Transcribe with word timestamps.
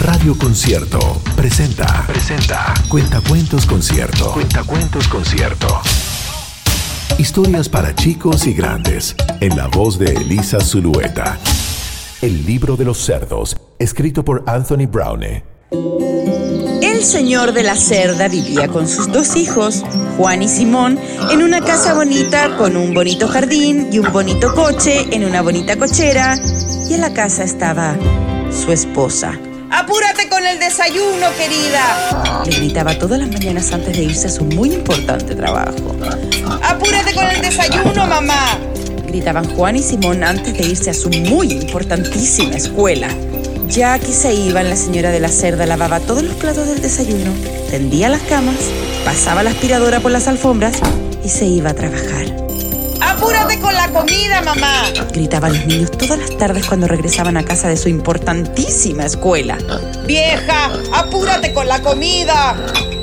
Radio 0.00 0.34
Concierto 0.38 1.20
presenta. 1.36 2.06
Presenta. 2.06 2.72
Cuentacuentos 2.88 3.66
Concierto. 3.66 4.32
Cuentacuentos 4.32 5.06
Concierto. 5.08 5.66
Historias 7.18 7.68
para 7.68 7.94
chicos 7.94 8.46
y 8.46 8.54
grandes. 8.54 9.14
En 9.40 9.58
la 9.58 9.66
voz 9.66 9.98
de 9.98 10.06
Elisa 10.06 10.58
Zulueta. 10.58 11.38
El 12.22 12.46
libro 12.46 12.76
de 12.76 12.86
los 12.86 12.96
cerdos. 12.96 13.54
Escrito 13.78 14.24
por 14.24 14.42
Anthony 14.46 14.86
Browne. 14.90 15.44
El 15.70 17.04
señor 17.04 17.52
de 17.52 17.62
la 17.62 17.76
cerda 17.76 18.28
vivía 18.28 18.68
con 18.68 18.88
sus 18.88 19.12
dos 19.12 19.36
hijos, 19.36 19.84
Juan 20.16 20.42
y 20.42 20.48
Simón, 20.48 20.98
en 21.30 21.42
una 21.42 21.60
casa 21.60 21.92
bonita 21.92 22.56
con 22.56 22.74
un 22.74 22.94
bonito 22.94 23.28
jardín 23.28 23.90
y 23.92 23.98
un 23.98 24.10
bonito 24.12 24.54
coche 24.54 25.08
en 25.12 25.26
una 25.26 25.42
bonita 25.42 25.76
cochera. 25.76 26.36
Y 26.88 26.94
en 26.94 27.02
la 27.02 27.12
casa 27.12 27.44
estaba 27.44 27.98
su 28.50 28.72
esposa. 28.72 29.38
¡Apúrate 29.70 30.28
con 30.28 30.44
el 30.44 30.58
desayuno, 30.58 31.28
querida! 31.38 32.42
Le 32.44 32.56
gritaba 32.56 32.98
todas 32.98 33.20
las 33.20 33.30
mañanas 33.30 33.72
antes 33.72 33.96
de 33.96 34.02
irse 34.02 34.26
a 34.26 34.30
su 34.30 34.44
muy 34.44 34.74
importante 34.74 35.36
trabajo. 35.36 35.94
¡Apúrate 36.62 37.14
con 37.14 37.24
el 37.26 37.40
desayuno, 37.40 38.04
mamá! 38.06 38.58
Gritaban 39.06 39.48
Juan 39.54 39.76
y 39.76 39.82
Simón 39.82 40.24
antes 40.24 40.54
de 40.58 40.66
irse 40.66 40.90
a 40.90 40.94
su 40.94 41.08
muy 41.10 41.52
importantísima 41.52 42.56
escuela. 42.56 43.08
Ya 43.68 43.96
que 44.00 44.12
se 44.12 44.34
iban, 44.34 44.68
la 44.68 44.76
señora 44.76 45.12
de 45.12 45.20
la 45.20 45.28
cerda 45.28 45.66
lavaba 45.66 46.00
todos 46.00 46.24
los 46.24 46.34
platos 46.34 46.66
del 46.66 46.82
desayuno, 46.82 47.30
tendía 47.70 48.08
las 48.08 48.22
camas, 48.22 48.56
pasaba 49.04 49.44
la 49.44 49.50
aspiradora 49.50 50.00
por 50.00 50.10
las 50.10 50.26
alfombras 50.26 50.80
y 51.24 51.28
se 51.28 51.46
iba 51.46 51.70
a 51.70 51.74
trabajar. 51.74 52.49
¡Apúrate 53.00 53.58
con 53.60 53.74
la 53.74 53.88
comida, 53.88 54.42
mamá! 54.42 54.84
Gritaban 55.12 55.52
los 55.54 55.66
niños 55.66 55.90
todas 55.90 56.18
las 56.18 56.36
tardes 56.36 56.66
cuando 56.66 56.86
regresaban 56.86 57.36
a 57.36 57.44
casa 57.44 57.68
de 57.68 57.76
su 57.76 57.88
importantísima 57.88 59.06
escuela. 59.06 59.58
¡Vieja! 60.06 60.70
¡Apúrate 60.92 61.52
con 61.52 61.68
la 61.68 61.80
comida! 61.80 62.56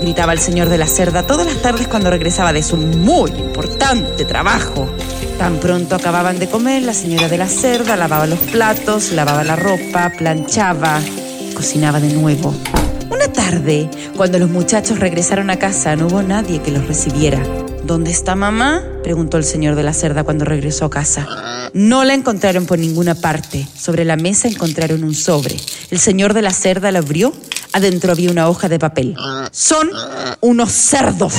Gritaba 0.00 0.32
el 0.32 0.40
señor 0.40 0.68
de 0.68 0.78
la 0.78 0.86
cerda 0.86 1.26
todas 1.26 1.46
las 1.46 1.62
tardes 1.62 1.86
cuando 1.86 2.10
regresaba 2.10 2.52
de 2.52 2.62
su 2.62 2.76
muy 2.76 3.30
importante 3.30 4.24
trabajo. 4.24 4.88
Tan 5.38 5.58
pronto 5.58 5.94
acababan 5.94 6.38
de 6.38 6.48
comer, 6.48 6.82
la 6.82 6.94
señora 6.94 7.28
de 7.28 7.38
la 7.38 7.48
cerda 7.48 7.96
lavaba 7.96 8.26
los 8.26 8.38
platos, 8.38 9.12
lavaba 9.12 9.44
la 9.44 9.56
ropa, 9.56 10.10
planchaba, 10.16 11.00
cocinaba 11.54 12.00
de 12.00 12.12
nuevo. 12.12 12.54
Una 13.10 13.28
tarde, 13.28 13.88
cuando 14.16 14.38
los 14.38 14.50
muchachos 14.50 14.98
regresaron 14.98 15.50
a 15.50 15.58
casa, 15.58 15.94
no 15.96 16.06
hubo 16.06 16.22
nadie 16.22 16.60
que 16.62 16.70
los 16.70 16.86
recibiera. 16.86 17.42
¿Dónde 17.84 18.12
está 18.12 18.36
mamá? 18.36 18.82
preguntó 19.02 19.38
el 19.38 19.44
señor 19.44 19.74
de 19.74 19.82
la 19.82 19.92
cerda 19.92 20.22
cuando 20.22 20.44
regresó 20.44 20.84
a 20.84 20.90
casa. 20.90 21.26
No 21.74 22.04
la 22.04 22.14
encontraron 22.14 22.64
por 22.66 22.78
ninguna 22.78 23.16
parte. 23.16 23.66
Sobre 23.76 24.04
la 24.04 24.16
mesa 24.16 24.46
encontraron 24.46 25.02
un 25.02 25.14
sobre. 25.14 25.56
El 25.90 25.98
señor 25.98 26.32
de 26.32 26.42
la 26.42 26.52
cerda 26.52 26.92
lo 26.92 26.98
abrió. 26.98 27.32
Adentro 27.72 28.12
había 28.12 28.30
una 28.30 28.48
hoja 28.48 28.68
de 28.68 28.78
papel. 28.78 29.16
Son 29.50 29.90
unos 30.40 30.70
cerdos. 30.70 31.34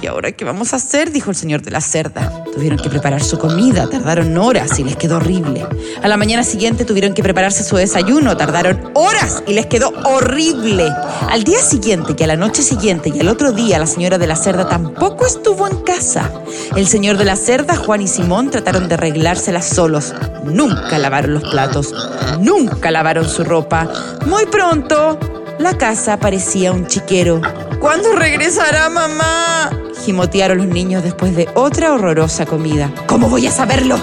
¿Y 0.00 0.06
ahora 0.06 0.32
qué 0.32 0.44
vamos 0.44 0.72
a 0.72 0.76
hacer? 0.76 1.10
dijo 1.10 1.30
el 1.30 1.36
señor 1.36 1.62
de 1.62 1.70
la 1.70 1.80
cerda. 1.80 2.44
Tuvieron 2.52 2.78
que 2.78 2.90
preparar 2.90 3.22
su 3.22 3.38
comida, 3.38 3.88
tardaron 3.88 4.36
horas 4.36 4.78
y 4.78 4.84
les 4.84 4.96
quedó 4.96 5.16
horrible. 5.16 5.66
A 6.02 6.08
la 6.08 6.16
mañana 6.16 6.44
siguiente 6.44 6.84
tuvieron 6.84 7.14
que 7.14 7.22
prepararse 7.22 7.64
su 7.64 7.76
desayuno, 7.76 8.36
tardaron 8.36 8.90
horas 8.94 9.42
y 9.46 9.54
les 9.54 9.66
quedó 9.66 9.92
horrible. 10.04 10.88
Al 11.30 11.44
día 11.44 11.60
siguiente, 11.60 12.14
que 12.14 12.24
a 12.24 12.26
la 12.26 12.36
noche 12.36 12.62
siguiente 12.62 13.10
y 13.14 13.20
al 13.20 13.28
otro 13.28 13.52
día 13.52 13.78
la 13.78 13.86
señora 13.86 14.18
de 14.18 14.26
la 14.26 14.36
cerda 14.36 14.68
tampoco 14.68 15.26
estuvo 15.26 15.66
en 15.66 15.78
casa. 15.78 16.30
El 16.76 16.86
señor 16.86 17.16
de 17.16 17.24
la 17.24 17.36
cerda, 17.36 17.76
Juan 17.76 18.02
y 18.02 18.08
Simón 18.08 18.50
trataron 18.50 18.88
de 18.88 18.94
arreglárselas 18.94 19.66
solos. 19.66 20.14
Nunca 20.44 20.98
lavaron 20.98 21.34
los 21.34 21.42
platos, 21.44 21.94
nunca 22.40 22.90
lavaron 22.90 23.28
su 23.28 23.44
ropa. 23.44 23.88
Muy 24.26 24.46
pronto, 24.46 25.18
la 25.58 25.76
casa 25.76 26.18
parecía 26.18 26.72
un 26.72 26.86
chiquero. 26.86 27.40
¿Cuándo 27.80 28.12
regresará 28.12 28.88
mamá? 28.88 29.83
Gimotearon 30.04 30.58
los 30.58 30.66
niños 30.66 31.02
después 31.02 31.34
de 31.34 31.48
otra 31.54 31.94
horrorosa 31.94 32.44
comida. 32.44 32.92
¿Cómo 33.06 33.30
voy 33.30 33.46
a 33.46 33.50
saberlo? 33.50 33.98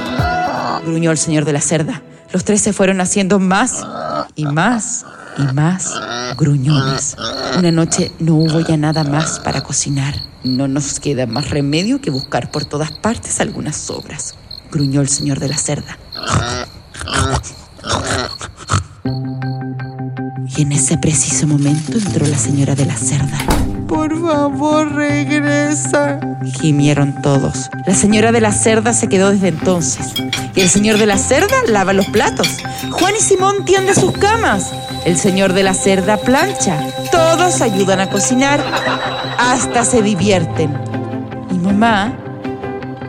Gruñó 0.83 1.11
el 1.11 1.17
señor 1.17 1.45
de 1.45 1.53
la 1.53 1.61
cerda. 1.61 2.01
Los 2.33 2.43
tres 2.43 2.61
se 2.61 2.73
fueron 2.73 3.01
haciendo 3.01 3.37
más 3.37 3.85
y 4.35 4.45
más 4.45 5.05
y 5.37 5.53
más 5.53 5.93
gruñones. 6.37 7.15
Una 7.57 7.71
noche 7.71 8.11
no 8.19 8.35
hubo 8.35 8.61
ya 8.61 8.77
nada 8.77 9.03
más 9.03 9.39
para 9.39 9.61
cocinar. 9.61 10.15
No 10.43 10.67
nos 10.67 10.99
queda 10.99 11.27
más 11.27 11.51
remedio 11.51 12.01
que 12.01 12.09
buscar 12.09 12.49
por 12.49 12.65
todas 12.65 12.91
partes 12.91 13.39
algunas 13.39 13.75
sobras. 13.75 14.33
Gruñó 14.71 15.01
el 15.01 15.09
señor 15.09 15.39
de 15.39 15.49
la 15.49 15.57
cerda. 15.57 15.99
Y 20.57 20.63
en 20.63 20.71
ese 20.71 20.97
preciso 20.97 21.45
momento 21.45 21.97
entró 21.97 22.25
la 22.25 22.37
señora 22.37 22.73
de 22.73 22.85
la 22.87 22.95
cerda. 22.95 23.37
Por 23.91 24.17
favor, 24.21 24.95
regresa. 24.95 26.17
Gimieron 26.61 27.21
todos. 27.21 27.69
La 27.85 27.93
señora 27.93 28.31
de 28.31 28.39
la 28.39 28.53
cerda 28.53 28.93
se 28.93 29.09
quedó 29.09 29.31
desde 29.31 29.49
entonces. 29.49 30.13
Y 30.55 30.61
el 30.61 30.69
señor 30.69 30.97
de 30.97 31.05
la 31.05 31.17
cerda 31.17 31.57
lava 31.67 31.91
los 31.91 32.05
platos. 32.05 32.47
Juan 32.89 33.15
y 33.19 33.21
Simón 33.21 33.65
tienden 33.65 33.93
sus 33.93 34.13
camas. 34.13 34.71
El 35.03 35.17
señor 35.17 35.51
de 35.51 35.63
la 35.63 35.73
cerda 35.73 36.15
plancha. 36.15 36.87
Todos 37.11 37.59
ayudan 37.59 37.99
a 37.99 38.09
cocinar. 38.09 38.63
Hasta 39.37 39.83
se 39.83 40.01
divierten. 40.01 40.71
Y 41.51 41.55
mamá, 41.55 42.13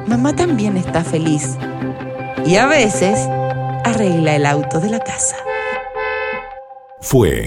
mamá 0.09 0.35
también 0.35 0.77
está 0.77 1.05
feliz. 1.05 1.51
Y 2.45 2.57
a 2.57 2.67
veces 2.67 3.21
arregla 3.85 4.35
el 4.35 4.47
auto 4.47 4.81
de 4.81 4.91
la 4.91 4.99
casa. 4.99 5.37
Fue 7.01 7.47